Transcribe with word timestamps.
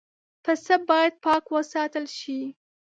پسه 0.43 0.75
باید 0.89 1.13
پاک 1.23 1.43
وساتل 1.55 2.05
شي. 2.17 2.39